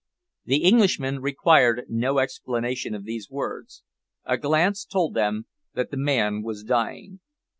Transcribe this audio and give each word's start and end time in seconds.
The 0.45 0.65
Englishmen 0.65 1.19
required 1.19 1.85
no 1.87 2.17
explanation 2.17 2.95
of 2.95 3.03
these 3.03 3.29
words. 3.29 3.83
A 4.25 4.35
glance 4.35 4.83
told 4.83 5.13
them 5.13 5.45
that 5.75 5.91
the 5.91 5.97
man 5.97 6.41
was 6.41 6.63
dying. 6.63 7.19